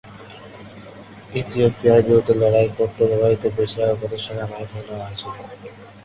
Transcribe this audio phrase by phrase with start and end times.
[1.33, 5.35] ইথিওপিয়ার বিরুদ্ধে লড়াই করতে ব্যবহৃত বেশিরভাগ উপাদান সেনাবাহিনী থেকে নেওয়া হয়েছিল।